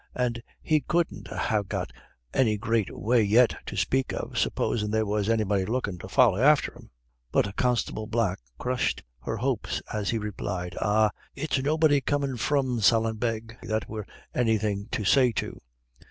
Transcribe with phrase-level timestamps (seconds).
[0.15, 1.93] And he couldn't ha' got
[2.33, 6.73] any great way yet to spake of, supposin' there was anybody lookin' to folly after
[6.73, 6.89] him."
[7.31, 13.59] But Constable Black crushed her hopes as he replied, "Ah, it's nobody comin' from Sallinbeg
[13.61, 15.61] that we've anything to say to.